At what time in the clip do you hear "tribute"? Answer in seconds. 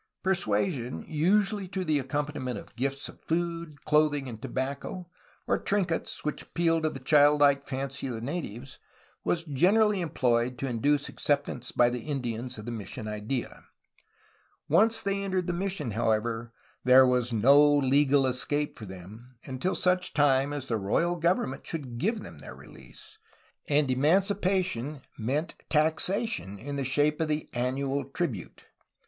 28.05-28.63